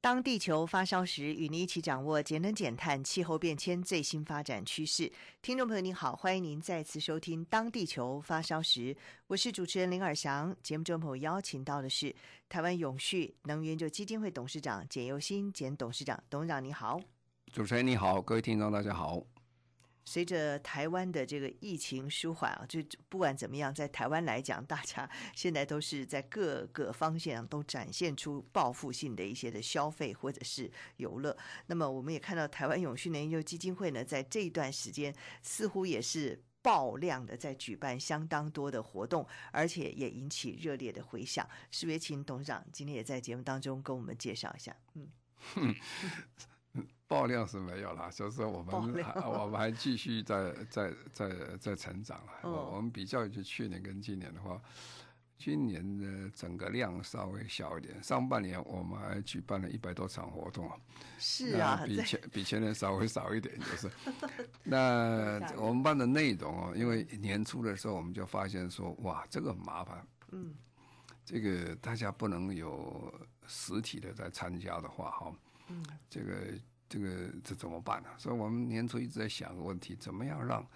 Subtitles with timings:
[0.00, 5.10] 当地球发烧时，与您一起掌握节能减碳、气候变迁最新发展趋势。
[5.42, 8.94] 听众朋友您好，欢迎您再次收听《当地球发烧时》，
[9.26, 10.54] 我是主持人林尔翔。
[10.62, 12.14] 节目中朋友邀请到的是
[12.48, 17.00] 台湾永续能源就基金会董事长简佑新简董事长，董事长你好。
[17.52, 19.20] 主持人你好，各位听众大家好。
[20.08, 22.80] 随着台湾的这个疫情舒缓啊，就
[23.10, 31.36] 不管怎么样，在台湾来讲，大家 现在都是在各个方向都展现出报复性的一些的消费或者是游乐。
[31.66, 41.46] 那么，我们也看到台湾永续能源研究基金会呢，在这一段时间似乎也是爆量的在举办相当多的活动，而且也引起热烈的回响。
[41.70, 44.74] 是不是请董事长今天也在节目当中跟我们介绍一下？
[44.94, 45.74] 嗯。
[47.08, 52.32] 爆量是没有了，就是说我们还我们还继续在在在在成长了。
[52.42, 54.60] 哦、我们比较就去年跟今年的话，
[55.38, 58.00] 今年的整个量稍微小一点。
[58.02, 60.70] 上半年我们还举办了一百多场活动，
[61.18, 63.90] 是啊，比前 比前年稍微少一点，就是。
[64.62, 70.06] 那我们办的内容哦，因为年初的时候我们就发现说，哇，这个很麻烦。
[70.32, 70.54] 嗯，
[71.24, 73.10] 这个大家不能有
[73.46, 75.34] 实体的在参加的话，哈，
[75.68, 76.52] 嗯，这个。
[76.88, 78.08] 这个这怎么办呢？
[78.16, 80.66] 所以我们年初一直在想个问题：怎么样让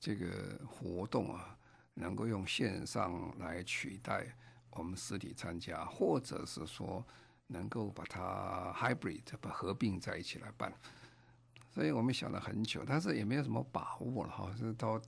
[0.00, 1.56] 这个活动啊，
[1.94, 4.26] 能够用线上来取代
[4.70, 7.06] 我们实体参加，或者是说
[7.46, 10.72] 能够把它 hybrid 把合并在一起来办。
[11.70, 14.52] 所以我们想了很久，但是也没有什么把握了哈。
[14.58, 15.00] 是到，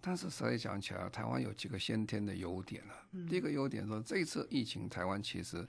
[0.00, 2.94] 但是实际讲起来，台湾有几个先天的优点了。
[3.28, 5.64] 第一个优点说，这次疫情台湾其实。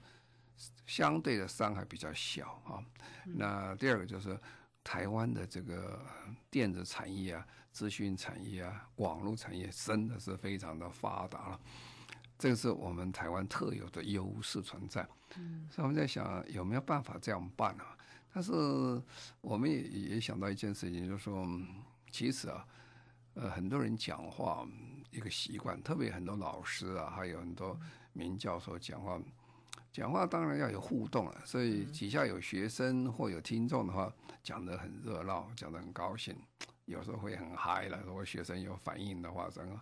[0.86, 2.84] 相对的伤害比较小啊。
[3.24, 4.38] 那第二个就是
[4.82, 6.04] 台湾的这个
[6.50, 11.60] 电子产业啊、资讯产业啊、网络产业真的是非常的发达了，
[12.38, 15.06] 这个是我们台湾特有的优势存在。
[15.36, 17.96] 嗯，所以我们在想有没有办法这样办啊？
[18.32, 18.52] 但是
[19.40, 21.46] 我们也也想到一件事情，就是说，
[22.10, 22.66] 其实啊，
[23.34, 24.66] 呃，很多人讲话
[25.10, 27.78] 一个习惯，特别很多老师啊，还有很多
[28.12, 29.20] 名教授讲话。
[29.92, 34.12] 讲话当然要有互动了，所以底下有学生或有听众的话，
[34.42, 36.36] 讲得很热闹，讲得很高兴，
[36.84, 38.00] 有时候会很嗨了。
[38.06, 39.80] 如果学生有反应的话，整个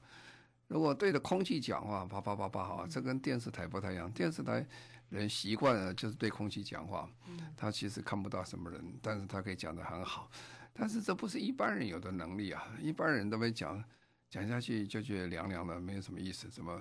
[0.66, 4.10] 如果对着空气讲话，啪啪啪啪哈，这跟电视台不太一样。
[4.12, 4.66] 电视台
[5.10, 7.08] 人习惯了就是对空气讲话，
[7.56, 10.30] 他其实看不到什么人，但是他可以讲得很好。
[10.72, 13.84] 但是这不是一般人有的能力啊，一般人都没讲。
[14.30, 16.50] 讲下去就觉得凉凉的，没有什么意思。
[16.50, 16.78] 怎么，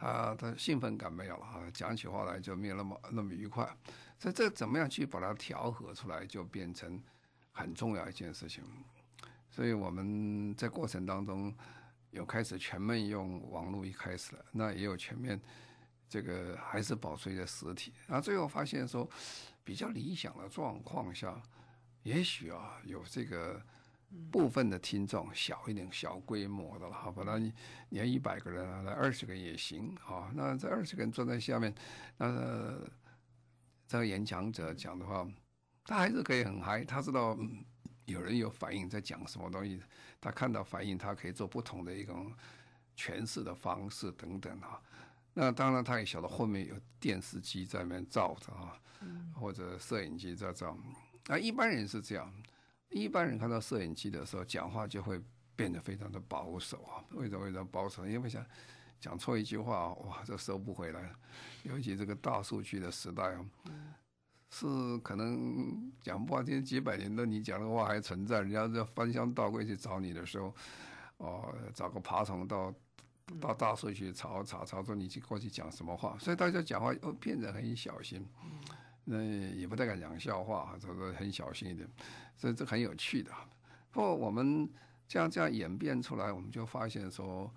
[0.00, 1.68] 他他兴奋感没有了啊？
[1.74, 3.68] 讲起话来就没有那么那么愉快。
[4.16, 7.02] 所以这怎么样去把它调和出来，就变成
[7.50, 8.62] 很重要一件事情。
[9.50, 11.52] 所以我们在过程当中
[12.10, 15.40] 有开始全面用网络，一开始了，那也有全面
[16.08, 17.92] 这个还是保持一个实体。
[18.06, 19.08] 然后最后发现说，
[19.64, 21.42] 比较理想的状况下，
[22.04, 23.60] 也许啊有这个。
[24.30, 27.52] 部分的听众小一点、小规模的了哈，本来你
[27.90, 30.30] 你要一百个人啊，来二十个人也行哈。
[30.34, 31.74] 那这二十个人坐在下面，
[32.16, 32.74] 那
[33.86, 35.28] 这个演讲者讲的话，
[35.84, 36.82] 他还是可以很嗨。
[36.84, 37.36] 他知道
[38.06, 39.78] 有人有反应，在讲什么东西，
[40.20, 42.32] 他看到反应，他可以做不同的一种
[42.96, 44.80] 诠释的方式等等哈。
[45.34, 48.80] 那当然，他也晓得后面有电视机在那边照着啊，
[49.34, 50.74] 或者摄影机在照。
[51.26, 52.32] 那一般人是这样。
[52.90, 55.20] 一般人看到摄影机的时候，讲话就会
[55.54, 57.04] 变得非常的保守啊。
[57.12, 57.44] 为什么？
[57.44, 58.06] 为什么保守？
[58.06, 58.44] 因为想
[58.98, 61.12] 讲错一句话，哇，这收不回来。
[61.64, 63.44] 尤其这个大数据的时代啊，
[64.50, 64.66] 是
[64.98, 70.54] 可能讲不完天几百年的你讲的话还存在，人家在翻箱倒柜去找你的时候，
[71.18, 72.74] 哦，找个爬虫到
[73.40, 78.26] 到大数据查查查出你去过去讲什么话，所以大家讲话又变得很小心。
[79.10, 79.22] 那
[79.54, 81.88] 也不太敢讲笑话，这个很小心一点，
[82.36, 83.32] 所以这很有趣的。
[83.90, 84.68] 不过我们
[85.08, 87.50] 这样这样演变出来，我们就发现说，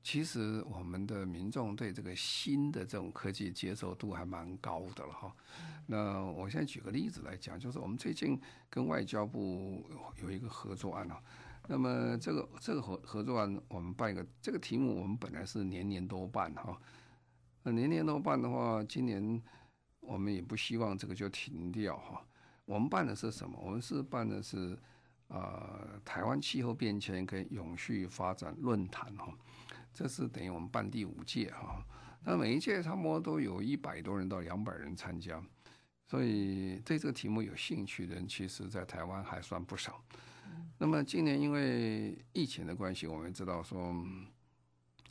[0.00, 5.34] 其实我们的民众对这个新的这种科技接受度还蛮高的了哈。
[5.86, 8.40] 那我现在举个例子来讲，就是我们最近
[8.70, 9.90] 跟外交部
[10.22, 11.20] 有一个合作案啊。
[11.66, 16.80] 那么这个这个合合作案，我们办一个这个题目，我们本来是年年都办哈。
[17.64, 19.42] 那年年都办的话，今年。
[20.08, 22.24] 我们也不希望这个就停掉哈。
[22.64, 23.58] 我们办的是什么？
[23.62, 24.72] 我们是办的是
[25.28, 29.30] 啊、呃，台湾气候变迁跟永续发展论坛哈。
[29.92, 31.84] 这是等于我们办第五届哈。
[32.24, 35.42] 那每一届差不多都有一百多人到两百人参加，
[36.06, 40.02] 所以对这个题目有兴趣的人，其实在台湾还算不少。
[40.78, 43.94] 那么今年因为疫情的关系，我们知道说。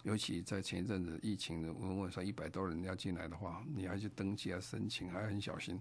[0.04, 5.80] 尤其在前一阵子疫情的，如果说一百多人要进来的话，你要去登记啊、申请，还很小心，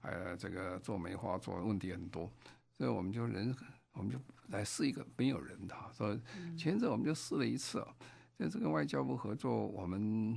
[0.00, 2.30] 呃，这个做梅花做问题很多，
[2.72, 3.54] 所以我们就人，
[3.92, 4.18] 我们就
[4.48, 7.94] 来试一个没有人的，所以前阵我们就试了一次啊，
[8.38, 10.34] 在这个外交部合作，我们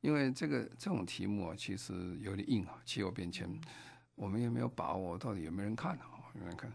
[0.00, 3.48] 因为这个这种题目啊，其实有点硬啊，气候变迁，
[4.14, 6.72] 我们也没有把握到底有没有人看啊，有没有人看，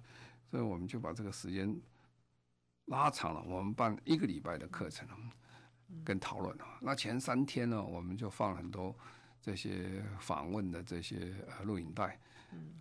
[0.50, 1.76] 所以我们就把这个时间
[2.86, 5.08] 拉长了，我们办一个礼拜的课程。
[6.04, 8.96] 跟讨论啊，那前三天呢，我们就放了很多
[9.42, 12.20] 这些访问的这些呃录影带，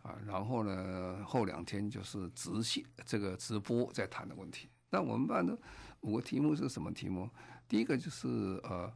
[0.02, 4.68] 啊，然后呢后两天就是直线这个直播在谈的问题。
[4.90, 5.58] 那我们办的
[6.00, 7.28] 五个题目是什么题目？
[7.66, 8.28] 第一个就是
[8.64, 8.92] 呃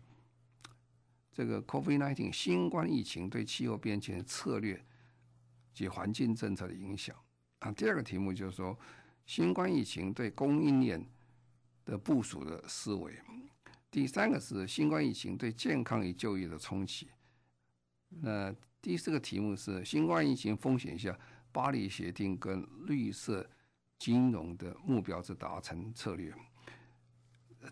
[1.31, 4.83] 这个 COVID-19 新冠疫情对气候变迁策略
[5.73, 7.17] 及环境政策的影响
[7.61, 7.73] 啊。
[7.73, 8.79] 第二个题目就是说
[9.27, 11.07] 新冠疫情对供应链
[11.85, 13.19] 的部署的思维。
[13.93, 17.09] 第三个是新冠疫情对健康与就业的冲击。
[18.09, 18.51] 那
[18.81, 21.15] 第四个题目是新冠疫情风险下，
[21.53, 23.47] 巴黎协定跟绿色
[23.99, 26.33] 金融的目标之达成策略。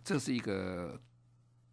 [0.04, 1.00] 这是一个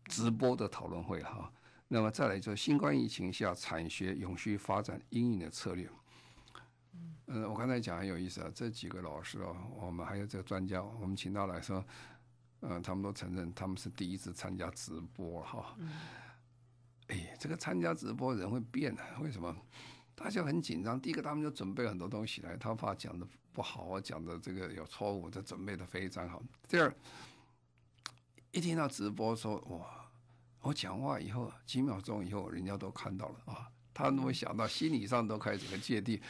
[0.05, 1.51] 直播的讨论会哈。
[1.89, 5.89] 那么再来就是新冠疫情下产学永续发展阴影的策略。
[7.27, 11.83] 嗯，我刚才讲很有意思啊，这几个老师啊，我们还有这个专家，我们请到来说。
[12.61, 15.75] 嗯，他们都承认他们是第一次参加直播哈。
[15.77, 15.91] 嗯。
[17.07, 19.55] 哎，这个参加直播人会变的，为什么？
[20.13, 20.99] 大家很紧张。
[20.99, 26.41] 第一个，他们就准备很多东西来，他怕讲的不好啊，讲的这个有错误，这准备的非常好。
[26.67, 26.93] 第二，
[28.51, 30.09] 一听到直播说哇，
[30.61, 33.71] 我讲话以后几秒钟以后，人家都看到了啊。
[33.97, 36.21] 他都会想到，心理上都开始个芥蒂，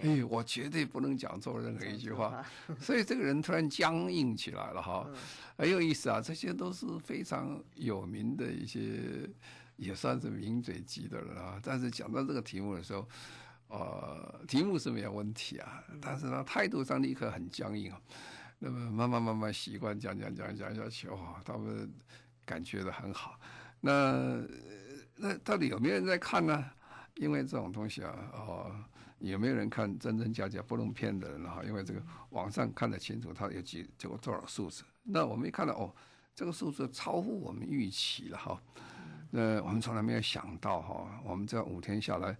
[0.00, 2.46] 哎，我绝对不能讲错任何一句话，
[2.80, 5.04] 所以这个人突然僵硬起来了哈，
[5.58, 6.20] 很有意思啊。
[6.20, 9.28] 这些都是非常有名的一些，
[9.74, 11.58] 也算是名嘴级的人啊。
[11.60, 13.08] 但是讲到这个题目的时候，
[13.66, 18.00] 呃，题目是没有问题啊，但是他态度上立刻很僵硬啊。
[18.60, 21.92] 那么慢慢慢慢习惯讲讲讲讲下去，哦，他们
[22.44, 23.36] 感觉的很好。
[23.80, 24.40] 那
[25.16, 26.64] 那到底有没有人在看呢？
[27.16, 28.76] 因为这种东西啊，哦，
[29.20, 31.62] 有没有人看真真假假不能骗的人哈？
[31.64, 34.84] 因为这个网上看得清楚，他有几这个多少数字。
[35.02, 35.94] 那我们一看到哦，
[36.34, 38.60] 这个数字超乎我们预期了哈。
[39.30, 42.36] 那我们从来没有想到哈，我们这五天下来，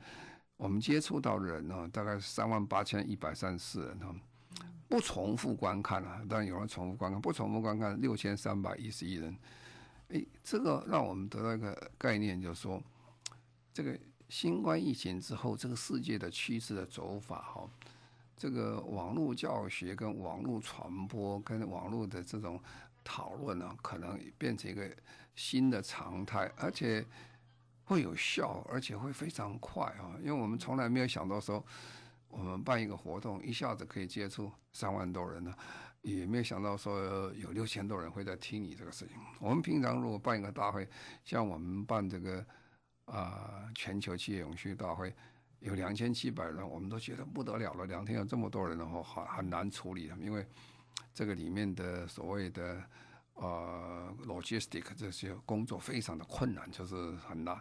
[0.58, 4.14] 我们接触到的人呢，大概三万八千一百三十四人哈，
[4.88, 9.34] 不重复观看啊，当然有人重复观看，不重复观看六千三百一十一人。
[10.08, 12.82] 哎，这个让我们得到一个概念，就是说
[13.72, 13.98] 这个。
[14.28, 17.70] 新冠疫情之后，这个世界的趋势的走法，哈，
[18.36, 22.60] 这个网络教学跟网络传播跟网络的这种
[23.04, 24.90] 讨论呢，可能变成一个
[25.36, 27.06] 新的常态，而且
[27.84, 30.16] 会有效，而且会非常快啊！
[30.18, 31.64] 因为我们从来没有想到说，
[32.28, 35.54] 我们办一个活动，一下子可以接触三万多人呢，
[36.02, 39.16] 也没有想到说有六千多人会在听你这个事情。
[39.38, 40.88] 我们平常如果办一个大会，
[41.24, 42.44] 像我们办这个。
[43.06, 45.14] 啊、全球企业永续大会
[45.60, 47.86] 有两千七百人，我们都觉得不得了了。
[47.86, 50.46] 两天有这么多人的话，很很难处理的，因为
[51.14, 52.82] 这个里面的所谓的
[53.34, 57.56] 呃 logistic 这些工作非常的困难，就是很难。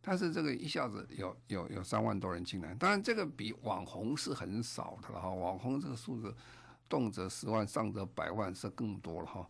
[0.00, 5.30] 但是这个一下子有有有三万多人进来，当然这个比网红是很少的了哈。
[5.30, 6.34] 网红这个数字
[6.88, 9.48] 动辄十万，上则百万是更多了哈。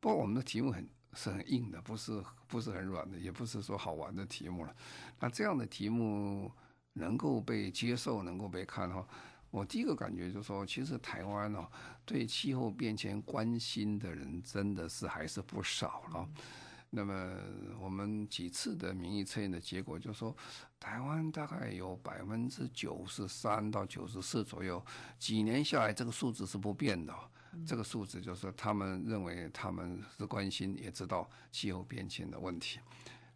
[0.00, 0.88] 不过我们的题目很。
[1.14, 4.74] 是很硬的，不是不是很软的，也不是说好玩的题目了。
[5.18, 6.50] 那这样的题目
[6.92, 9.06] 能够被接受，能够被看哈，
[9.50, 11.66] 我第一个感觉就是说，其实台湾哦，
[12.04, 16.28] 对气候变迁关心的人真的是还是不少了。
[16.92, 17.36] 那么
[17.80, 20.36] 我们几次的民意测验的结果就是说，
[20.80, 24.84] 台湾大概有百分之九十三到九十四左右，
[25.16, 27.14] 几年下来这个数字是不变的。
[27.66, 32.78] 这个数字就是他们认为他们是关心，也知道气候变迁的问题。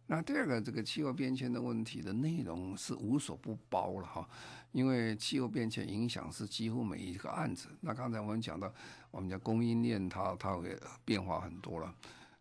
[0.07, 4.29] 那第二个，这个气候变迁的问题的内容是无所不包了哈，
[4.71, 7.69] 因为气候变迁影响是几乎每一个案子。
[7.81, 8.71] 那刚才我们讲到，
[9.09, 11.91] 我们讲供应链它它会变化很多了。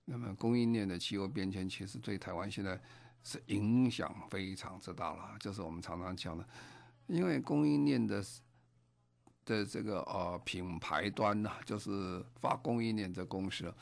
[0.05, 2.79] 那么供应链的气候变迁，其实对台湾现在
[3.23, 5.35] 是影响非常之大了。
[5.41, 6.47] 就是我们常常讲的，
[7.07, 8.23] 因为供应链的
[9.45, 13.73] 的这个呃品牌端呐，就是发供应链的公司，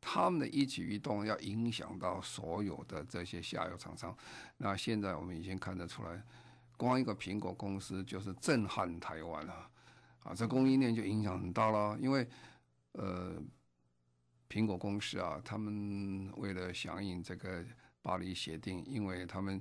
[0.00, 4.16] 他们的一举一动要影响到所有的这些下游厂商。
[4.56, 6.22] 那现在我们已经看得出来，
[6.76, 9.70] 光一个苹果公司就是震撼台湾了，
[10.22, 11.98] 啊，这供应链就影响很大了。
[12.00, 12.26] 因为
[12.92, 13.40] 呃，
[14.48, 17.64] 苹果公司啊，他们为了响应这个
[18.02, 19.60] 巴黎协定，因为他们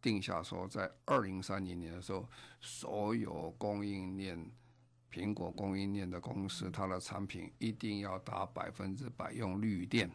[0.00, 2.28] 定下说，在二零三零年的时候，
[2.60, 4.50] 所有供应链。
[5.10, 10.08] 苹果供应链的公司，它的产品一定要达百分之百用绿电，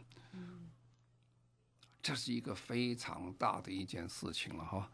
[2.00, 4.88] 这是一个非常大的一件事情了哈。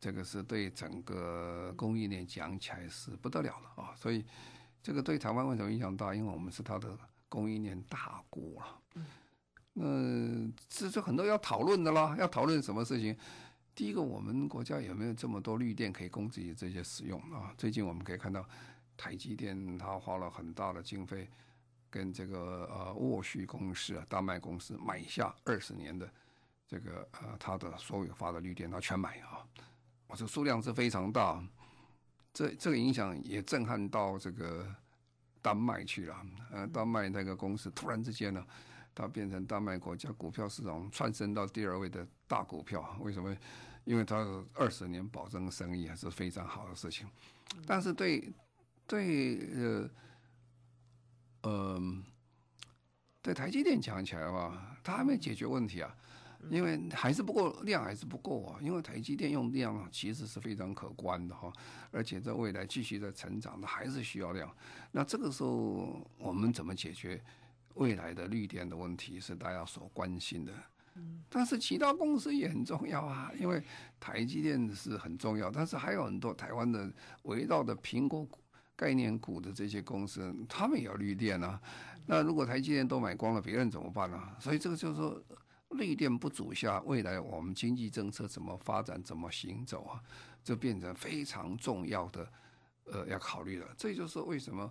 [0.00, 3.94] 这个是对整个供应链讲起来是不得了了啊。
[3.94, 4.24] 所以
[4.82, 6.12] 这个对台湾为什么影响大？
[6.12, 8.82] 因为我们是它的供应链大国了。
[9.74, 13.16] 那这就很多要讨论的啦，要讨论什么事情？
[13.78, 17.54] 第一个，我们国家有没有这么多绿电可以供自己这些使用啊？
[17.56, 18.44] 最近我们可以看到。
[18.96, 21.30] 台积电他花了很大的经费，
[21.88, 26.12] 跟这个呃沃旭公司啊，丹麦公司买下二十年的
[26.66, 29.46] 这个呃他的所有发的绿电，他全买啊，
[30.08, 31.40] 我这数量是非常大，
[32.32, 34.66] 这这个影响也震撼到这个
[35.40, 36.26] 丹麦去了。
[36.50, 38.44] 呃，丹麦那个公司突然之间呢，
[38.98, 42.96] 它变成丹麦国家股票市场窜升到第二位的大股票。
[43.00, 43.36] 为什么？
[43.84, 44.16] 因为它
[44.54, 47.06] 二十年保证生意还是非常好的事情，
[47.66, 48.32] 但是对。
[48.90, 49.90] 对呃，
[51.42, 52.02] 呃，
[53.20, 55.94] 对台积电讲起来的话，它还没解决问题啊，
[56.48, 58.58] 因为还是不够量，还是不够啊。
[58.62, 61.52] 因为台积电用量其实是非常可观的哈，
[61.90, 64.50] 而且在未来继续在成长的，还是需要量。
[64.90, 67.22] 那这个时候我们怎么解决
[67.78, 70.52] 未来的绿电的问题，是大家所关心的。
[71.28, 73.62] 但是其他公司也很重要啊，因为
[74.00, 76.92] 台积电是很重要，但是还有很多台湾的
[77.22, 78.26] 围绕的苹果
[78.74, 81.60] 概念股的这些公司，他们也要绿电啊。
[82.04, 84.36] 那如果台积电都买光了，别人怎么办呢、啊？
[84.40, 85.22] 所以这个就是说，
[85.70, 90.02] 绿电不足下，未来我们经济政策怎么发展、怎么行走啊，
[90.42, 92.32] 就变成非常重要的，
[92.86, 93.68] 呃，要考虑了。
[93.76, 94.68] 这就是为什么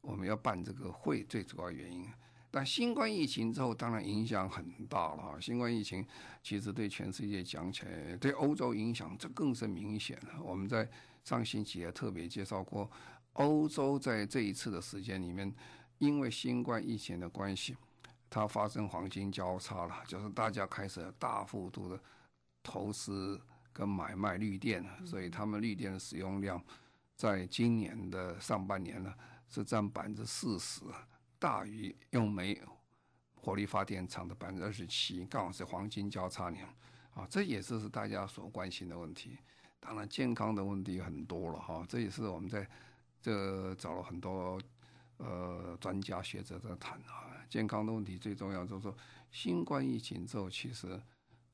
[0.00, 2.04] 我们要办这个会最主要原因。
[2.50, 5.40] 但新冠疫情之后，当然影响很大了。
[5.40, 6.06] 新冠疫情
[6.42, 10.42] 其实对全世界讲起来，对欧洲影响这更是明显了。
[10.42, 10.88] 我们在
[11.24, 12.90] 上星期也特别介绍过。
[13.34, 15.54] 欧洲在这一次的时间里面，
[15.98, 17.76] 因为新冠疫情的关系，
[18.28, 22.00] 它发生黄金交叉了，就是大家开始大幅度的
[22.62, 23.40] 投资
[23.72, 26.60] 跟买卖绿电，所以他们绿电的使用量，
[27.14, 29.14] 在今年的上半年呢，
[29.48, 30.80] 是占百分之四十，
[31.38, 32.60] 大于用煤
[33.34, 36.66] 火力发电厂的百分之二十七，刚好是黄金交叉年，
[37.14, 39.38] 啊，这也是是大家所关心的问题。
[39.80, 42.68] 当然，健康的问题很多了哈，这也是我们在。
[43.20, 44.60] 这找了很多
[45.16, 48.96] 呃专家学者在谈啊，健康的问题最重要就是说，
[49.32, 51.02] 新冠疫情之后，其实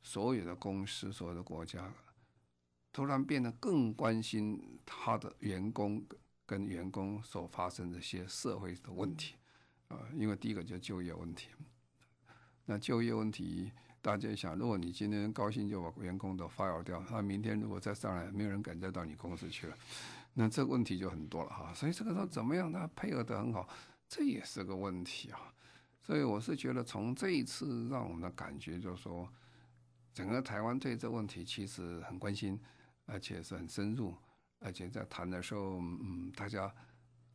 [0.02, 1.90] 所有的公司、所有的国家
[2.92, 6.04] 突然变得更关心他的员工
[6.44, 9.34] 跟员工所发生的一些社会的问题
[10.14, 11.48] 因为第一个就是就业问题。
[12.66, 13.70] 那就业问题，
[14.00, 19.76] 大家想，如果你今天高兴就把员工都 fire 掉，那明天如果再上来，没有人敢再到你公司去了。
[20.32, 23.68] 那这个问题就很多了哈，所以这个时候怎么样他配合得很好，
[24.08, 25.52] 这也是个问题啊。
[26.02, 29.28] 所以我是觉得从这一次让我们的感觉就是说，
[30.12, 32.58] 整个台湾对这问题其实很关心，
[33.06, 34.14] 而且是很深入，
[34.58, 36.74] 而且在谈的时候，嗯，大家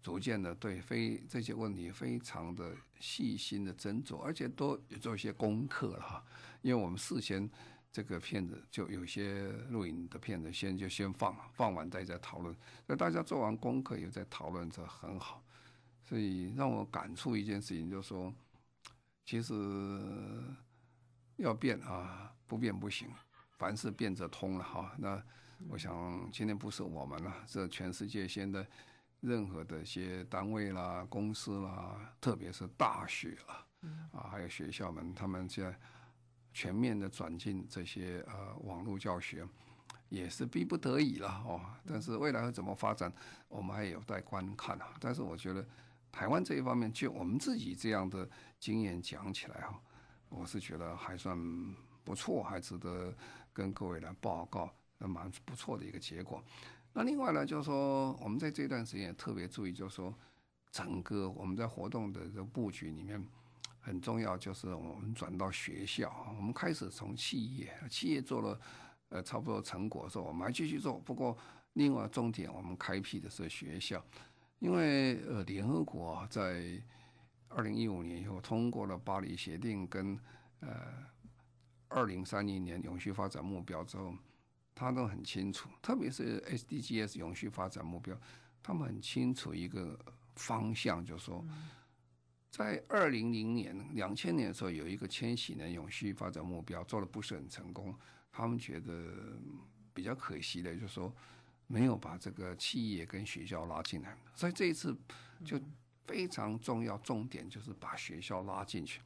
[0.02, 6.24] 逐渐的对非这些问题非常的细心的斟酌，而且都有做一些功课了哈，
[6.62, 7.50] 因为我们事先。
[7.92, 12.56] 这个片子就有些录影的片子，先就先放，放完再再讨论。
[12.86, 15.44] 那大家做完功课也在讨论，这很好。
[16.04, 18.32] 所以让我感触一件事情，就是说，
[19.26, 19.56] 其实
[21.38, 23.10] 要变啊，不变不行。
[23.58, 24.94] 凡事变则通了哈。
[25.00, 25.20] 那
[25.68, 28.66] 我想今天不是我们了，这全世界现在
[29.22, 33.66] 任何的一些单位啦、公司啦，特别是大学啦，
[34.12, 35.78] 啊，还有学校们，他们现在。
[36.52, 39.48] 全面的转进这些呃网络教学，
[40.10, 41.62] 也是逼不得已了哦。
[41.86, 43.14] 但是未来会怎么发展，
[43.48, 44.88] 我们还有待观看啊。
[45.00, 45.66] 但是我觉得
[46.12, 48.28] 台湾这一方面，就我们自己这样的
[48.60, 49.80] 经验讲起来哈，
[50.28, 51.38] 我是觉得还算
[52.04, 53.16] 不错，还值得
[53.54, 56.44] 跟各位来报告，那蛮不错的一个结果。
[56.94, 60.14] 那另外呢，就是说我们在这段时间也特别注意，就是说
[60.72, 63.26] 整个我们在活动的这个布局里面。
[63.82, 68.60] 很重要，就是我们转到学校，我们开始从企业，企业做了
[69.08, 71.00] 呃差不多成果的时候，我们还继续做。
[71.00, 71.36] 不过，
[71.74, 74.04] 另外重点，我们开辟的是学校，
[74.60, 76.80] 因为呃联合国在
[77.48, 80.20] 二零一五年以后通过了巴黎协定跟
[80.60, 80.70] 呃
[81.88, 84.14] 二零三零年永续发展目标之后，
[84.80, 88.18] 他都很清楚，特别是 SDGs 永续发展目标，
[88.64, 90.00] 他们很清楚一个
[90.36, 91.46] 方向，就是说。
[92.52, 97.96] 在二零零年、两千年的时候，有一个千禧年永续发展目标做的不是很成功，
[98.32, 99.14] 他们觉得
[99.94, 101.14] 比较可惜的，就是说
[101.68, 104.18] 没有把这个企业跟学校拉进来。
[104.34, 104.98] 所以这一次
[105.46, 105.62] 就
[106.08, 109.00] 非常重要，重点就是把学校拉进去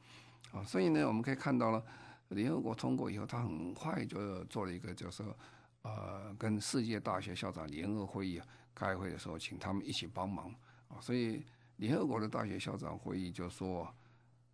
[0.50, 0.64] 啊。
[0.64, 1.84] 所以呢，我们可以看到了，
[2.28, 5.38] 联合国通过以后，他很快就做了一个，就是说
[5.84, 8.42] 呃，跟世界大学校长联合会议
[8.74, 10.54] 开会的时候，请他们一起帮忙
[10.88, 11.00] 啊。
[11.00, 11.42] 所以。
[11.78, 13.92] 联合国的大学校长会议就说，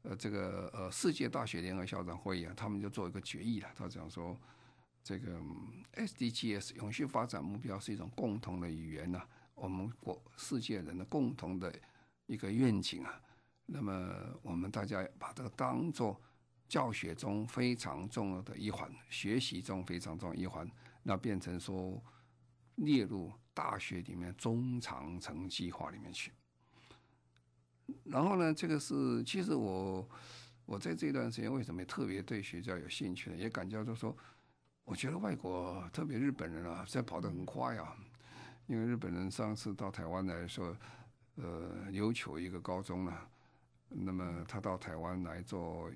[0.04, 3.68] 呃，这个呃，世界大学联合校长会议啊，他们就做一个决议了。
[3.76, 4.34] 他讲说，
[5.04, 5.38] 这个
[5.92, 9.22] SDGs 永续发展目标是一种共同的语言呐、
[9.54, 11.70] 我们国世界人的共同的
[12.24, 13.20] 一个愿景啊。
[13.66, 14.10] 那么
[14.40, 16.18] 我们大家把这个当做
[16.66, 20.66] 教学中非常重要的一环，学习中非常重要一环，
[21.02, 22.02] 那变成说
[22.76, 26.32] 列入大学里面中长程计划里面去。
[28.04, 30.08] 然后呢，这个是其实我
[30.64, 33.36] 我在这段时间为什么特别对学校有兴趣呢？
[33.36, 34.16] 也感觉就说，
[34.84, 37.96] 我觉得外国特别日本人啊，现在跑得很快啊。
[38.66, 40.76] 因为日本人上次到台湾来说，
[41.34, 43.12] 呃，琉球一个高中呢，
[43.88, 45.90] 那么他到台湾来做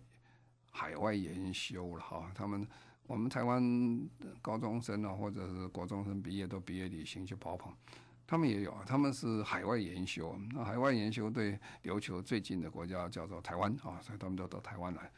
[0.73, 2.32] 海外研修了哈。
[2.34, 2.66] 他们
[3.06, 4.08] 我们台湾
[4.40, 7.76] 高中生啊，或者是国中生毕业都毕业旅行去跑跑。
[8.26, 10.34] 他们也有啊，他们是海外研修。
[10.52, 15.11] 那海外研修对琉球最近的国家叫做台湾啊，所以他们都到台湾来。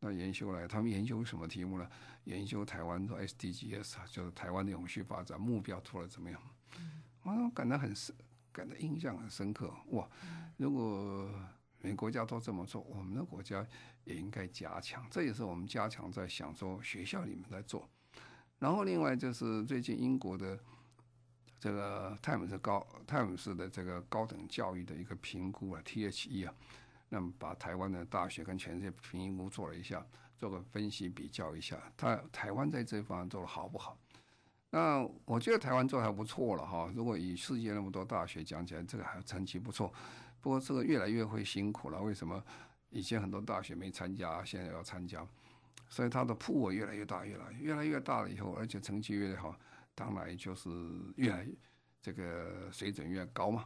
[0.00, 1.88] 那研修来，他们研究什么题目呢？
[2.24, 6.38] 研究台湾的 SDGs 啊，就是台湾的永续发展目标做得怎么样？
[7.22, 8.14] 我感到很深，
[8.52, 9.72] 感到印象很深刻。
[9.92, 10.06] 哇，
[10.58, 11.30] 如果
[11.80, 13.66] 每个国家都这么做，我们的国家
[14.04, 15.06] 也应该加强。
[15.10, 17.88] 这也是我们加强在想说学校里面在做。
[18.58, 20.58] 然后另外就是最近英国的。
[21.60, 26.54] 这个泰晤士高泰晤士的这个高等教育的一个评估啊，THE 啊，
[27.08, 30.04] 那么把台湾的大学跟全世界评估做了一下，
[30.36, 33.96] 做个分析比较一下，他台湾在这方面做的好不好？
[34.68, 36.92] 那我觉得台湾做的还不错了哈。
[36.94, 39.90] 如果以世界那么多大学讲起来，这个还成绩不错。
[40.42, 42.44] 不过这个越来越会辛苦了，为什么？
[42.94, 45.26] 以前很多大学没参加，现在要参加，
[45.88, 49.54] 所以它的铺位越来越大，越来越来越大了以后，而且成绩越来越好。
[49.96, 50.70] 当然就是
[51.16, 51.46] 越来
[52.00, 53.64] 这个水准越高嘛，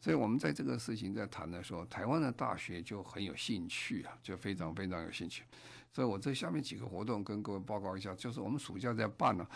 [0.00, 5.44] 所以我们在这个事情在谈的时候，台湾的大学就很有兴趣啊，就非常非常有兴趣。
[5.92, 9.46] 所以我这下面几个活动跟各位报告一下，就是我们暑假在办呢，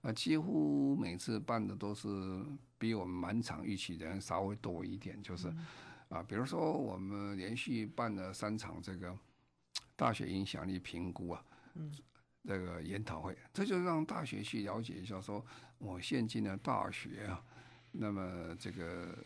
[0.00, 2.08] 啊，几乎每次办的都是
[2.78, 5.52] 比我们满场预期人稍微多一点，就是
[6.14, 9.16] 啊，比如说我们连续办了三场这个
[9.96, 11.44] 大学影响力评估啊。
[12.46, 15.44] 这个研讨会，这就让大学去了解一下，说
[15.78, 17.42] 我现今的大学啊，
[17.90, 19.16] 那么这个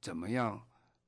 [0.00, 0.64] 怎么样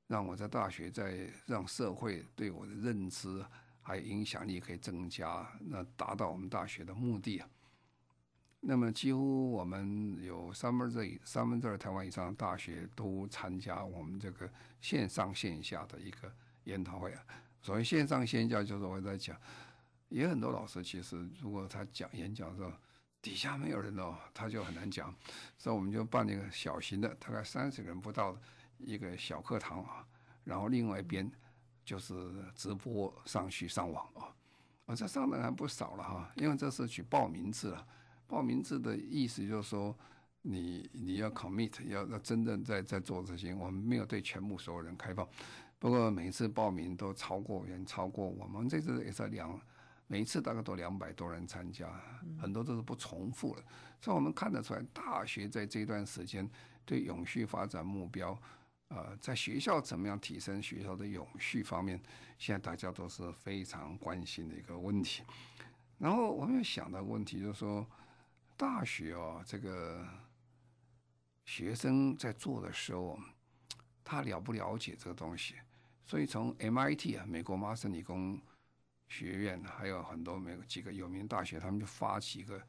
[0.07, 3.43] 让我在大学在让社会对我的认知
[3.81, 7.49] 还有影响力可以增加，那达到我们大学的目的啊。
[8.65, 14.49] 那么几乎我们有三分之一、三分之二台湾以上的大学都参加我们这个
[14.79, 17.21] 线上线下的一个研讨会啊。
[17.61, 19.37] 所谓线上线下，就是我在讲。
[20.07, 22.71] 也很多老师其实，如果他讲演讲的时候，
[23.21, 25.13] 底下没有人哦，他就很难讲。
[25.57, 28.37] 所以我们就办一个小型的，大概三十个人不到
[28.77, 30.07] 一个小课堂啊。
[30.45, 31.29] 然后另外一边
[31.83, 32.13] 就是
[32.55, 34.31] 直播上去上网啊。
[34.85, 37.85] 啊，这上的还不少了哈，因为这是取报名制了。
[38.27, 39.95] 报名制的意思就是说，
[40.41, 43.53] 你你要 commit，要要真正在在做这些。
[43.53, 45.27] 我们没有对全部所有人开放，
[45.79, 49.59] 不过每次报名都超过人，超过我们这次也是两。
[50.05, 51.89] 每一次大概都两百多人参加，
[52.37, 53.63] 很多都是不重复的，
[54.01, 56.47] 所以我们看得出来，大学在这段时间
[56.85, 58.37] 对永续发展目标，
[58.89, 61.99] 呃，在学校怎么样提升学校的永续方面，
[62.37, 65.23] 现在大家都是非常关心的一个问题。
[65.97, 67.87] 然后我们又想到问题，就是说，
[68.63, 70.07] 大学哦，这个
[71.43, 73.19] 学生在做的时候，
[74.05, 75.55] 他了不了解这个东西？
[76.05, 78.41] 所以从 MIT 啊，美国麻省理工。
[79.09, 82.59] 学院还有很多美几个有名大学，他们就发起一个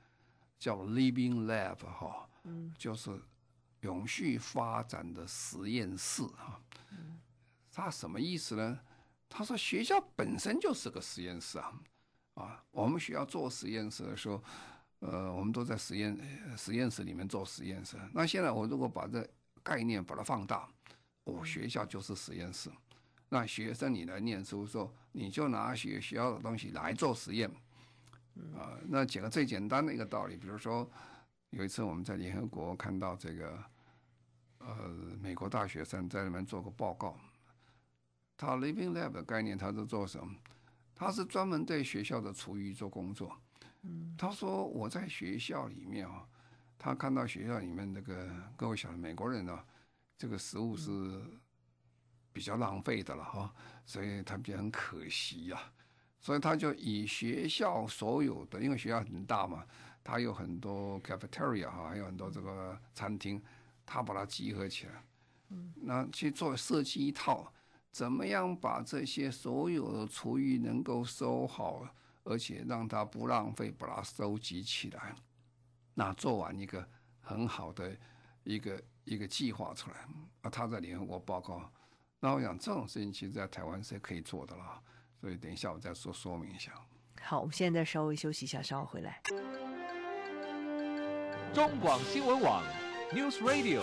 [0.59, 2.29] 叫 Living Lab 哈，
[2.77, 3.19] 就是
[3.81, 6.61] 永续发展的实验室哈。
[7.73, 8.79] 它什么意思呢？
[9.27, 11.81] 他说学校本身就是个实验室啊，
[12.35, 14.43] 啊，我们学校做实验室的时候，
[15.07, 16.19] 呃，我们都在实验
[16.57, 17.99] 实验室里面做实验室。
[18.15, 19.29] 那现在我如果把这
[19.63, 20.67] 概念把它放大，
[21.25, 22.71] 我学校就是实验室。
[23.29, 27.51] 那学生你来念书的时候，你就拿学学校的东西来做实验。
[28.57, 30.89] 啊，那讲个最简单的一个道理，比如说
[31.51, 33.63] 有一次我们在联合国看到这个，
[34.59, 34.89] 呃，
[35.21, 37.19] 美国大学生在里面做个报告，
[38.39, 40.35] 他 Living Lab 的概念，他是做什么？
[40.95, 43.37] 他是专门对学校的厨余做工作。
[44.17, 46.27] 他说我在学校里面啊，
[46.79, 49.65] 他看到学校里面那个各位晓得美国人呢，
[50.17, 51.23] 这个食物是
[52.33, 55.61] 比较浪费的了哈，所以他觉得很可惜呀。
[56.21, 59.63] 所以他就以学校所有的，因为学校很大嘛，
[60.03, 63.43] 他有很多 cafeteria 哈，还有很多这个餐厅，
[63.85, 65.05] 他把它集合起来，
[65.51, 67.53] 嗯，那去做设计一套，
[67.93, 71.87] 怎么样把这些所有的厨余能够收好，
[72.25, 75.15] 而且让它不浪费，把它收集起来，
[75.95, 76.87] 那做完一个
[77.21, 77.97] 很好的
[78.43, 79.97] 一个一个计划出来，
[80.43, 81.71] 啊，他在联合国报告，
[82.21, 84.83] 那我想这种事情其实在台湾是可以做的了。
[85.21, 86.73] 所以等一下我再说说明一下。
[87.23, 89.23] 好，我们现在稍微休息一下，稍后回来。
[91.55, 92.63] 中广新闻网
[93.13, 93.83] News Radio，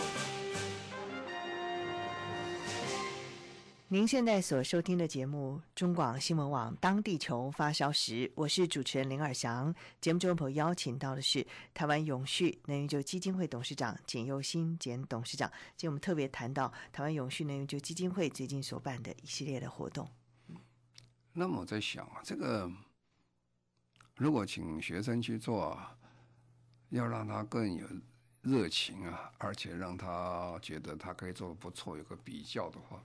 [3.94, 9.76] 您现在所收听的节目中广新闻网《当地球发烧时》，我是主持人林尔祥。
[10.00, 15.52] 节目中朋友邀请到的是台湾永续能源就基金会董事长简佑新简董事长。
[15.76, 20.10] 今天我们特别谈到台湾永续能源就基金会最近所办的一系列的活动。
[21.34, 22.72] 那么我在想啊，这个
[24.16, 25.78] 如果请学生去做，
[26.92, 27.86] 要让他更有
[28.42, 33.04] 热情啊，而且让他觉得他可以做的不错，有个比较的话，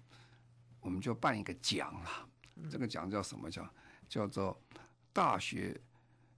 [0.86, 2.24] 我们就办一个奖啊。
[2.70, 3.68] 这个奖叫什么奖？
[4.08, 4.56] 叫做
[5.12, 5.78] 大学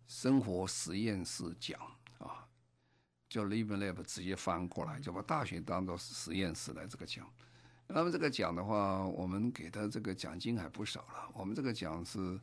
[0.06, 1.78] 生活实验室奖
[2.18, 2.48] 啊，
[3.28, 7.30] 就 Living Lab 直接翻过来，就把大学当做实验室来这个奖。
[7.86, 11.30] 那么这个奖的话，我们给的这个奖金还不少了。
[11.34, 12.40] 我们这个奖是，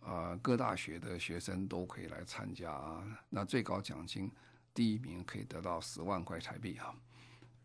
[0.00, 3.04] 啊、各大学的学生都可以来参加啊。
[3.30, 4.30] 那最高奖金，
[4.74, 6.92] 第一名可以得到十万块台币啊。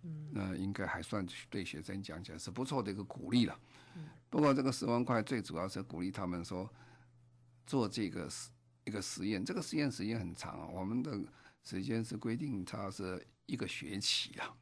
[0.03, 3.59] 嗯，那应该还算对学生讲起来是不错的一个鼓励了。
[4.29, 6.69] 不过这个十万块最主要是鼓励他们说，
[7.65, 8.49] 做这个实
[8.85, 9.43] 一个实验。
[9.43, 11.19] 这个实验时间很长啊，我们的
[11.63, 14.55] 时间是规定它是一个学期啊。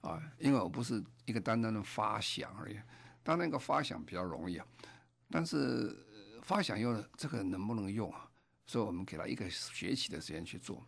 [0.00, 2.74] 啊，因为我不是一个单单的发想而已，
[3.22, 4.66] 当然那个发想比较容易啊，
[5.30, 5.96] 但是
[6.42, 8.28] 发想用这个能不能用啊？
[8.66, 10.84] 所以我们给他一个学期的时间去做。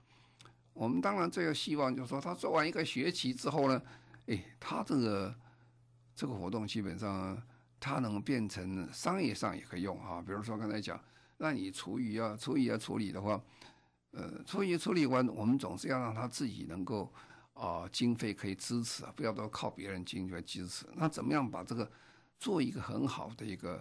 [0.74, 3.82] 我们当然最有希望就是说，他做完一个学期之后呢，
[4.26, 5.34] 哎，他这个
[6.14, 7.42] 这个活动基本上
[7.80, 10.20] 他能变成商业上也可以用啊。
[10.20, 11.02] 比如说刚才讲，
[11.38, 13.42] 那你厨余啊，厨余要处理的话，
[14.10, 17.10] 呃，厨余处理完，我们总是要让他自己能够。
[17.54, 20.84] 啊、经费可以支持啊，不要都靠别人经费支持。
[20.96, 21.88] 那怎么样把这个
[22.36, 23.80] 做一个很好的一个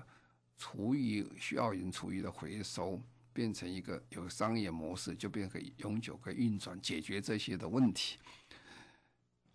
[0.60, 3.02] 厨余需要人厨余的回收，
[3.34, 8.18] 变成一个有商业模式，就变成可以永久可以运转，解决这些的问题。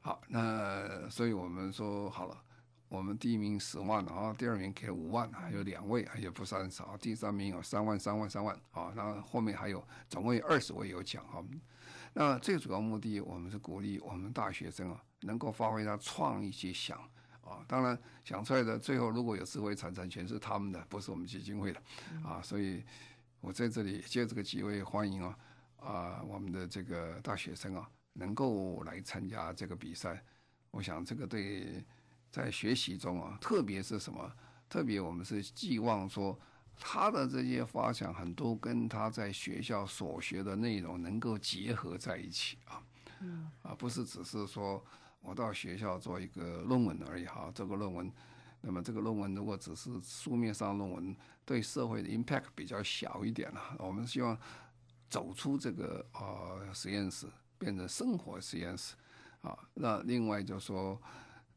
[0.00, 2.42] 好，那所以我们说好了，
[2.88, 11.44] 我们第一名十万啊，第二名给五万，还有两位也不算少，第三名有三万、三万、三万啊，那后后面还有总共有二十位有奖哈。
[12.14, 16.98] 那最主要目的，我们是鼓励我们大学生啊，能够发挥他创意去想
[17.42, 17.62] 啊。
[17.68, 21.80] 当然，想出来的最后如果有智慧财产权是他们的，不是我们基金会的
[22.24, 22.40] 啊。
[22.40, 22.82] 所以，
[23.40, 25.38] 我在这里借这个机会欢迎啊
[25.76, 30.22] 啊我们的这个大学生啊，能够来参加这个比赛。
[30.70, 31.84] 我想这个对
[32.30, 34.32] 在学习中啊，特别是什么？
[34.68, 36.38] 特别我们是寄望说。
[36.80, 42.80] 他的这些发想很多跟他在学校所学的内容能够结合在一起啊，
[43.18, 44.80] 嗯，啊，不是只是说
[45.20, 47.50] 我到学校做一个论文而已哈。
[47.52, 48.08] 这个论文，
[48.68, 53.74] 那么这个论文如果只是书面上论文，对社会的 impact 比较小一点了。
[53.78, 54.38] 我们希望
[55.08, 57.26] 走出这个啊实验室，
[57.58, 58.94] 变成生活实验室
[59.40, 59.58] 啊。
[59.72, 61.00] 那另外就是说，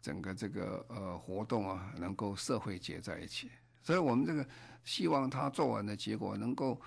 [0.01, 3.51] 整个这个呃活动啊，能够社会结在一起。
[3.83, 4.47] 所以我们这个。
[4.83, 6.81] 希望他做完的结果能够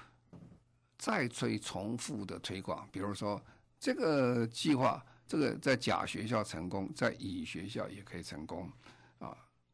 [0.99, 3.41] 再推重复的推广，比如说
[3.79, 8.69] 这个计划，这个在甲学校成功，在乙学校也可以成功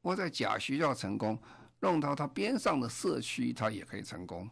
[0.02, 0.16] 我。
[0.16, 1.38] 在甲学校成功，
[1.80, 4.48] 弄到他边上的社区，他也可以成功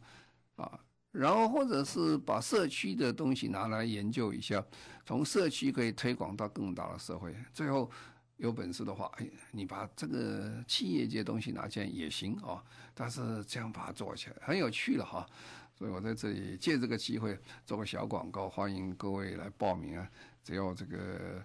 [0.57, 0.81] 啊。
[1.11, 4.65] 然后或者是把社区的东西拿来研究一下，
[5.05, 7.91] 从社区可以推广到更大的社会，最后
[8.37, 12.63] 有本事的话，哎，你把这个企业界东西拿进来也行啊。
[12.95, 15.27] 但是这样把它做起来很有趣了哈。
[15.75, 20.09] 所以我在这里借这个机会做个小广告，欢迎各位来报名啊！
[20.43, 21.43] 只要这个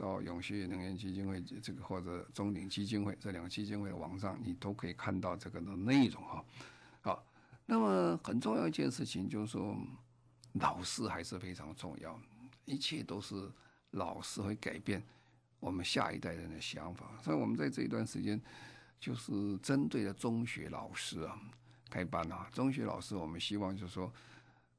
[0.00, 6.44] 到永续能源基金会这个或者中鼎基金会这两个基金会的网上，你都可以看到这个的内容哈。
[7.02, 7.24] 好，
[7.66, 9.76] 那么很重要一件事情就是说，
[10.54, 12.18] 老师还是非常重要，
[12.64, 13.50] 一切都是
[13.90, 15.02] 老师会改变
[15.58, 17.06] 我们下一代人的想法。
[17.22, 18.40] 所以我们在这一段时间，
[18.98, 21.38] 就是针对的中学老师啊。
[21.90, 24.12] 开班啊，中学老师，我们希望就是说，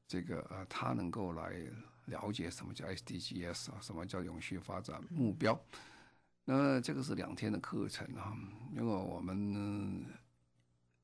[0.08, 1.52] 这个呃，他能够来
[2.06, 5.58] 了解什么叫 SDGs 啊，什么叫永续发展目标。
[6.44, 8.36] 那这个是两天的课程啊，
[8.74, 10.04] 因为我们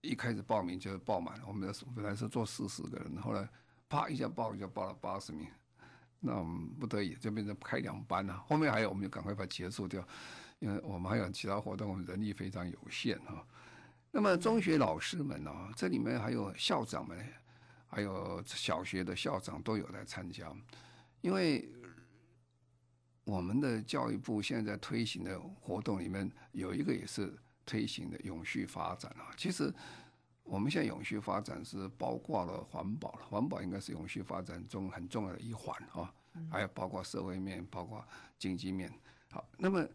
[0.01, 3.49] 一开始报名就报满，我们本来是做四十个人，后来
[3.89, 5.47] 啪一下报就报了八十名，
[6.21, 8.37] 那我们不得已就变成开两班了。
[8.49, 10.07] 后面还有，我们就赶快把它结束掉，
[10.59, 13.45] 因为我们还有其他活动，我们人力非常有限啊。
[14.11, 17.25] 那么中学老师们呢、这里面还有校长们，
[17.87, 20.53] 还有小学的校长都有来参加，
[21.20, 21.68] 因为
[23.24, 29.31] 我们的教育部现在在推行的活动里面有一个也是推行的永续发展啊。
[29.37, 29.72] 其实
[30.44, 36.12] 我们现在永续发展是包括了环保了，环保应该是永续发展中很重要的一环啊，
[36.50, 38.07] 还有包括社会面，包括
[38.38, 38.92] 经济面。
[39.31, 39.87] 好，那么。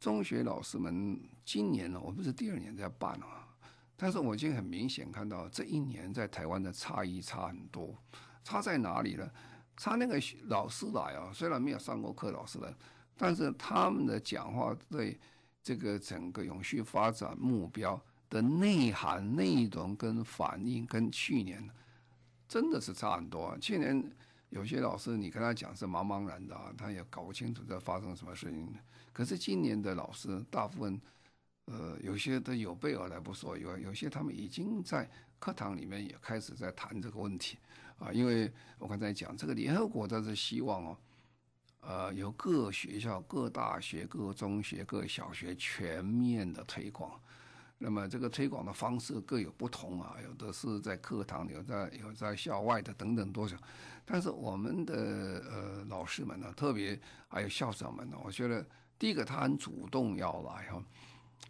[0.00, 3.48] 中学老师们今年呢，我们是第二年在办啊，
[3.96, 7.96] 但是我已经很明显看到这一年在台湾的差异差很多，
[8.42, 9.30] 差在哪里呢？
[9.76, 12.72] 差那个老师来啊，虽然没有上过课，老师来，
[13.16, 15.18] 但是他们的讲话对
[15.62, 21.68] 这个整个永续发展目标的内涵、内容跟反应，跟去年
[22.46, 23.58] 真的是差很多啊。
[23.60, 24.02] 去年
[24.50, 28.72] 有些老师你跟他讲是茫茫然的，啊他也搞不清楚在发生什么事情。
[29.12, 31.00] 可是今年的老师大部分，
[31.66, 35.08] 呃，有些都有备而来不说，有有些他们已经在
[35.38, 37.58] 课堂里面也开始在谈这个问题，
[37.98, 40.98] 啊，因为我刚才讲这个联合国它是希望哦，
[41.80, 47.20] 呃，由各学校、各大学、各中学、各小学全面的推广，
[47.78, 53.56] 那么这个推广的方式各有不同啊，有的是在课堂，有在有在校外的等等多少，
[54.04, 54.94] 但是我们的
[55.50, 58.66] 呃老师们呢，特别还有校长们呢，我觉得。
[58.96, 60.82] 第一个，他很主动要来哈，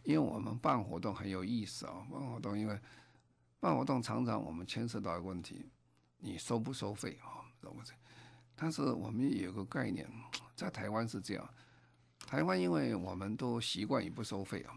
[0.02, 2.04] 因为我们办活动很有意思啊。
[2.11, 2.76] 办活动，因为
[3.61, 5.66] 办活动常常我们牵涉到一个问题，
[6.24, 7.44] 你收不收费啊？
[7.60, 7.94] 懂不懂？
[8.56, 10.08] 但是我们也有个概念，
[10.56, 11.48] 在台湾是这样，
[12.26, 14.72] 台湾因为我们都习惯于不收费啊，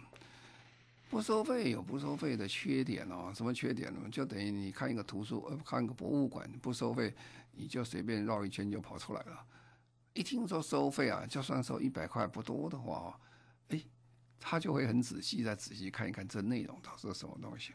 [1.10, 3.32] 不收费有不收费的缺点哦。
[3.34, 4.10] 什么缺点呢？
[4.12, 7.16] 就等于你看一个图书，呃，看一个博物馆不收费，
[7.54, 9.46] 你就随便绕一圈就跑出来了。
[10.14, 13.18] 一听说收费啊，就算收一百块不多的话，
[13.70, 13.82] 哎，
[14.40, 17.74] 他就会很仔细再仔细看一看这内容它是什么东西，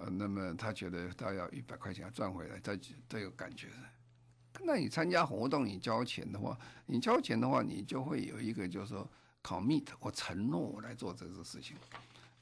[0.00, 4.62] 呃，那么他觉得他要一百块钱要赚回来，他都有感觉的。
[4.62, 9.08] 那你参加活动，你交钱的话，你交钱的话，你就会有一个就是说
[9.42, 11.76] commit，我承诺我来做这个事情。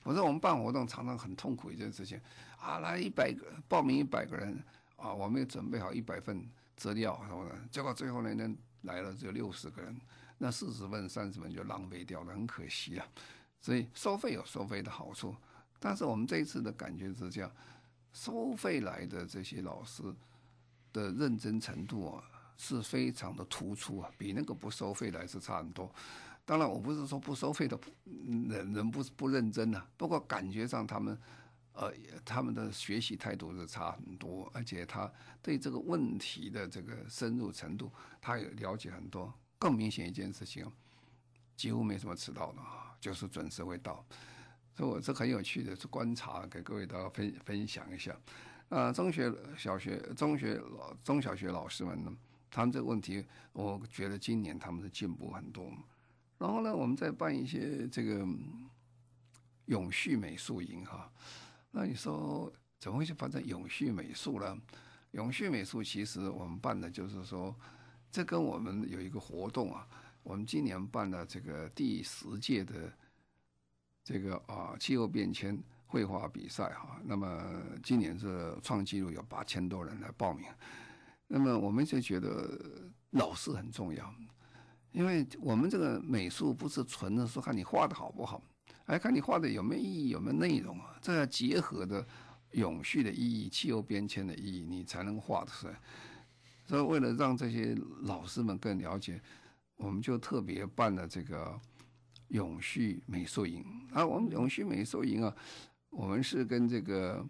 [0.04, 2.20] 我说我们办活动常常很痛苦一件事情
[2.60, 4.56] 啊，来一百个报名一百个人
[4.96, 8.56] 啊，我们也准备好一百份资料什么的，结果最后呢呢。
[8.82, 10.00] 来了只有六十个人，
[10.38, 13.04] 那四十份、三十份就浪费掉了，很可惜啊。
[13.60, 15.34] 所以收费有收费的好处，
[15.78, 17.50] 但是我们这一次的感觉是这样：
[18.12, 20.02] 收费来的这些老师
[20.92, 22.24] 的认真程度啊，
[22.56, 25.92] 是非常的突出啊，比那个不收费来是差很多。
[26.44, 27.78] 当然，我不是说不收费的
[28.48, 31.18] 人人不不认真啊，不过感觉上他们。
[31.74, 31.92] 呃，
[32.24, 35.08] 他们的学习态度是差很多，而且他
[35.40, 37.88] 对这个问题的这个深入程度，
[38.20, 39.32] 他也了解很多。
[39.60, 40.68] 更明显一件事情，
[41.56, 42.60] 几乎没什么迟到的，
[43.00, 44.04] 就是准时会到。
[44.78, 48.16] 所以我这很有趣的，是观察，给各位大家分分享一下。
[48.68, 52.16] 啊，中学、小学、中学老、中小学老师们呢，
[52.48, 55.68] 他们这个问题，我觉得今年他们是进步很多。
[56.38, 58.24] 然后呢，我们再办一些这个
[59.64, 61.10] 永续美术营哈。
[61.72, 64.56] 那你说怎么会去发展永续美术呢？
[65.10, 67.52] 永续美术其实我们办的就是说，
[68.12, 69.88] 这跟我们有一个活动啊，
[70.22, 72.92] 我们今年办了这个第十届的
[74.08, 76.98] 这个啊气候变迁绘画比赛哈。
[77.04, 77.44] 那么
[77.82, 80.46] 今年是创纪录，有八千多人来报名。
[81.26, 82.58] 那么我们就觉得
[83.10, 84.10] 老师很重要，
[84.92, 88.42] 因为我们这个美术不是纯的说看你画的好不好。
[88.86, 90.96] 来看你画的有没有意义，有没有内容啊？
[91.02, 92.02] 这要结合的
[92.52, 95.78] 永续的意义、气候变迁的意义，你才能画出来。
[96.64, 99.20] 所以，为了让这些老师们更了解，
[99.76, 101.60] 我们就特别办了这个
[102.28, 105.34] 永续美术营啊，我们永续美术营啊，
[105.90, 107.24] 我们是跟这个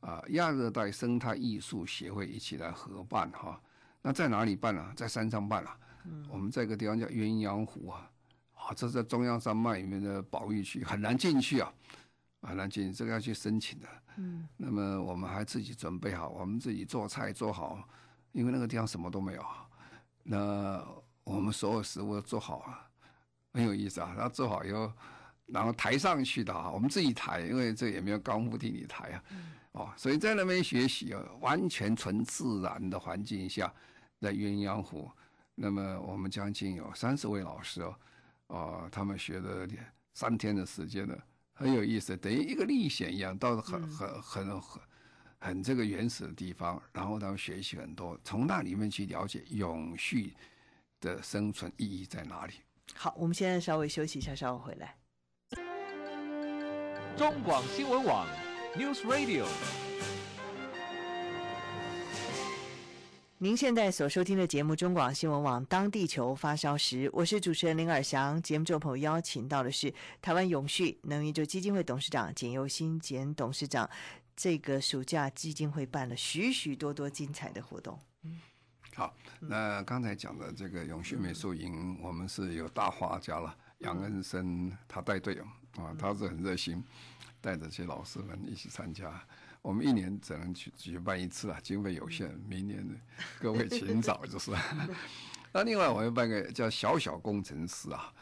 [0.00, 3.60] 啊亚热带生态艺术协会一起来合办哈。
[4.02, 4.92] 那在哪里办啊？
[4.96, 5.78] 在山上办啊。
[6.04, 8.10] 嗯，我们在一个地方叫鸳鸯湖啊，
[8.52, 11.72] 啊，这是在中央山脉里面的保育区，很难进去啊，
[12.42, 13.86] 很难进去，这个要去申请的。
[14.16, 17.88] 嗯，那么我们还自己准备好，我们自己做菜做好，
[18.32, 19.44] 因为那个地方什么都没有。
[20.22, 20.86] 那
[21.24, 22.83] 我们所有食物都做好啊。
[23.54, 24.92] 很有意思啊，然后做好以后，
[25.46, 29.24] 然后抬上去的啊，我们自己抬，因为这也没有高木替你抬啊，
[29.72, 33.72] 哦，所以在那边学习啊，完全纯自然的环境下，
[34.20, 35.10] 在鸳鸯湖，
[35.54, 37.96] 那么我们将近有三十位老师哦，
[38.48, 39.66] 哦，他们学了
[40.14, 41.16] 三天的时间呢，
[41.52, 44.82] 很有意思，等于一个历险一样，到很很很很
[45.38, 50.34] 很这个原始的地方，然后他们学习很多，从那里面去了解永续
[51.00, 52.54] 的生存意义在哪里。
[52.92, 54.96] 好，我们现在稍微休息一下，稍后回来。
[57.16, 58.26] 中广新闻网
[58.76, 59.46] ，News Radio。
[63.38, 68.40] 您现在所收听的节目，中广新闻网，当地球发烧时，我是主持人林尔翔。
[68.40, 69.92] 节目中朋友邀请到的是
[70.22, 73.88] 台湾永续能源基金会董事长简又新简董事长。
[74.34, 77.98] 这个暑假基金会办了许许多多精彩的活动。
[78.94, 78.96] 嗯。
[78.96, 85.38] 好，那刚才讲的这个永续美术营，我们是有大画家了，杨恩生他带队
[85.76, 86.82] 啊，他是很热心，
[87.40, 89.20] 带着这些老师们一起参加。
[89.62, 92.86] 我们一年只能去举办一次啊，经费有限，明年
[93.40, 94.52] 各位请早就是。
[95.52, 98.12] 那另外我们办个叫小小工程师啊，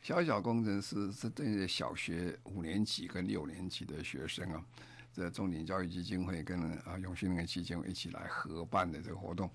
[0.00, 4.64] 小小工程师是对小学五年级跟六年级的学生啊，
[5.12, 9.50] 这重点教育基金会跟啊永续能源基金会一起来合办的这个活动。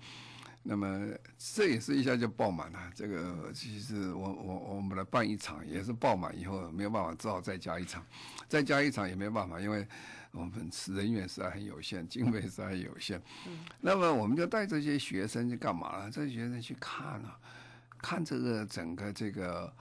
[0.64, 2.78] 那么这也是一下就爆满了。
[2.94, 8.04] 这个其实我我我们来办一场也是爆满以后没有办法，只好再加一场，
[8.48, 9.86] 再加一场也没办法，因为
[10.30, 13.20] 我们人员实在很有限，经费实在很有限。
[13.80, 16.10] 那么我们就带这些学生去干嘛呢？
[16.10, 17.38] 这些学生去看啊，
[17.98, 19.72] 看这个整个这个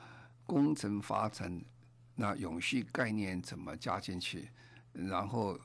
[0.48, 1.62] 工程发展，
[2.16, 4.50] 那永续概念怎么加进去，
[4.94, 5.60] 然后。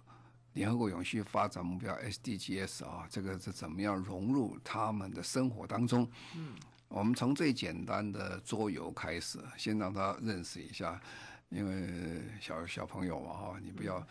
[0.56, 6.10] 联合国永续发展目标 SDGs 啊，这个是怎么样融入他们的生活当中？
[6.34, 6.54] 嗯，
[6.88, 10.98] 我们从最简单的桌游开始，先让他认识一下，
[11.50, 14.04] 因为小小朋友嘛哈，你不要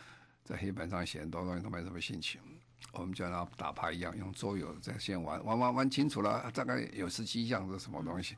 [0.43, 2.39] 在黑板上写很多东西都没什么兴趣。
[2.91, 8.36] 我们就让他打牌一样，用桌游在先玩玩玩玩清楚了，大概有十七项是什么东西，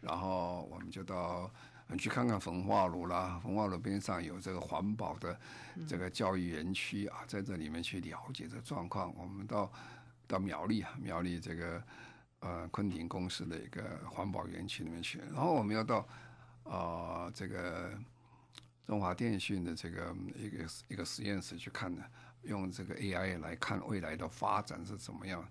[0.00, 1.50] 然后我们就到。
[1.90, 5.40] 你去看看焚化炉啦，焚化炉边上有这个环保的
[5.86, 9.14] 这个教育园区啊，在这里面去了解这状况。
[9.16, 9.72] 我们到
[10.26, 11.82] 到苗栗啊，苗栗这个
[12.40, 15.98] 呃昆廷公司的一个环保园区里面去，然后我们要到
[16.64, 17.98] 啊、呃、这个
[18.84, 22.04] 中华电信的这个一个一个实验室去看呢，
[22.42, 25.42] 用这个 AI 来看未来的发展是怎么样。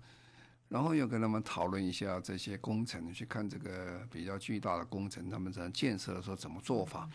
[0.68, 7.08] 然后又跟他们讨论一下这些工程，去看这个比较巨大的工程，他们在建设的时候怎么做法。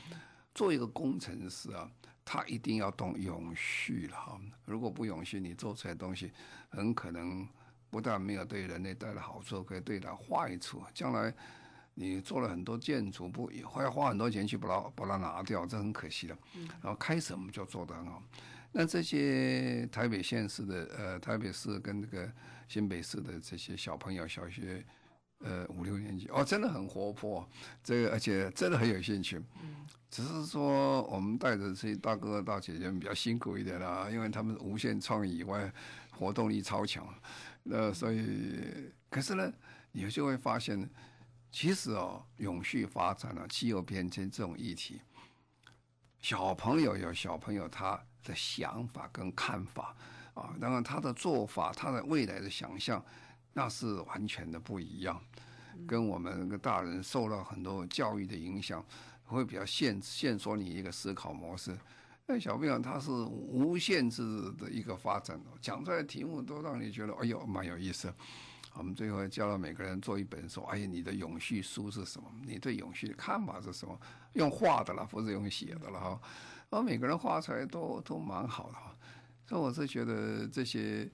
[0.56, 1.90] 做一个工程师啊，
[2.24, 4.40] 他一定要懂永续了哈。
[4.66, 6.32] 如果不永续，你做出来的东西
[6.70, 7.48] 很可能
[7.90, 10.84] 不但没有对人类带来好处，可以对他坏处。
[10.94, 11.34] 将来
[11.96, 16.38] 你做了很多建筑，不也会要花很多钱去把它把它拿掉，这很可惜的。
[16.82, 18.22] 然后开始我们就做得很好。
[18.74, 22.30] 那这些台北县市的呃台北市跟这个。
[22.70, 24.84] 新北市的这些小朋友，小学，
[25.40, 27.48] 呃五六年级哦，真的很活泼，
[27.84, 29.40] 这个而且真的很有兴趣。
[30.10, 35.72] 只是说我们带着这些大哥大姐姐们比较辛苦一点啦，因为他们无限创意以外，
[36.10, 37.08] 活动力超强。
[37.62, 39.54] 那所以，可是呢，
[39.92, 40.90] 你就会发现，
[41.52, 45.00] 其实哦，永续发展、啊，气候变迁这种议题，
[46.22, 49.96] 小朋友有小朋友他的想法跟看法。
[50.34, 53.04] 啊，当然他的做法，他的未来的想象，
[53.54, 55.22] 那是完全的不一样，
[55.86, 58.84] 跟我们那个大人受到很多教育的影响，
[59.26, 61.78] 会比较限限缩你一个思考模式。
[62.26, 68.12] 那小朋友他是无限制的一个发展，讲出来的题目都让你觉得哎呦蛮有意思。
[68.74, 72.28] 我们最后教了每个人做一本书，哎呀，你的永续书是什么？
[72.44, 73.96] 你对永续的看法是什么？
[74.34, 76.20] 用画的了，不是用写的了哈。
[76.78, 78.96] 我每个人画出来都都蛮好的哈。
[79.46, 81.10] 所以我是觉得这些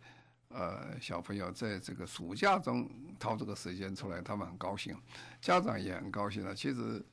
[0.49, 2.89] 呃小朋友在这个暑假中
[3.19, 4.95] 掏这个时间出来，他们很高兴，
[5.41, 6.53] 家长也很高兴啊。
[6.53, 7.03] 其实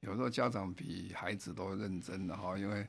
[0.00, 2.86] 有时候家长比孩子都认真的哈，因为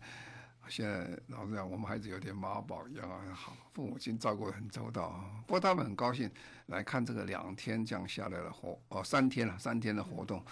[0.67, 5.29] 现在老实讲，我们孩子有点妈宝一样啊，好，父母亲照顾得很周到啊。
[5.45, 6.29] 不过他们很高兴
[6.65, 10.43] 来看这个两天这样下来的活哦，三天了，三天的活动。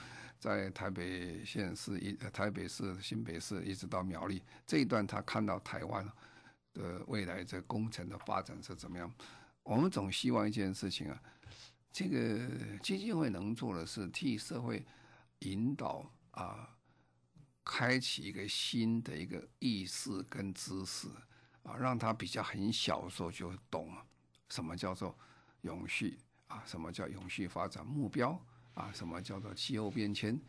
[0.44, 6.06] 在台北县市一、台北市、新北市一直到苗栗这一段，他看到台湾
[6.74, 9.10] 的未来这工程的发展是怎么样。
[9.64, 11.24] 我们总希望一件事情啊，
[11.94, 14.86] 这个基金会能做的是替社会
[15.40, 16.76] 引导啊，
[17.64, 21.08] 开启一个新的一个意识跟知识
[21.64, 23.96] 啊，让他比较很小的时候就懂
[24.50, 25.18] 什么叫做
[25.62, 28.38] 永续啊，什么叫永续发展目标。
[28.74, 30.40] 啊，什么叫做气候变迁？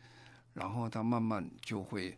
[0.53, 2.17] 然后他慢慢就会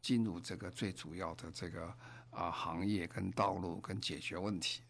[0.00, 1.92] 进入这个最主要的这个
[2.30, 4.82] 啊行业跟道路跟解决问题。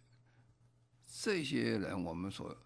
[1.20, 2.56] 这些人，我们所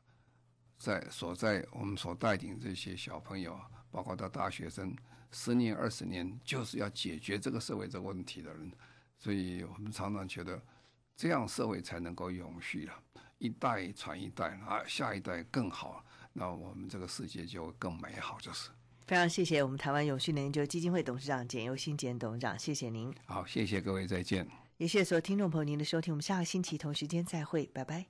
[0.79, 4.95] 在所在我们所带领这些小朋友，包括到大学生，
[5.33, 8.71] 十年二十年，就是要解决这个社会这个问题的人。
[9.19, 10.63] 所以我们常常觉得，
[11.17, 13.03] 这样社会才能够永续了，
[13.39, 16.05] 一代传一代啊，下一代更好。
[16.39, 18.69] 那我们这个世界就更美好，就是。
[19.07, 23.11] 非常谢谢我们台湾永续研究基金会董事长简又新简董事长，谢谢您。
[23.25, 24.47] 好，谢谢各位，再见。
[24.77, 28.05] 也谢谢所有听众朋友您的收听，我们下个星期同时间再会，拜拜。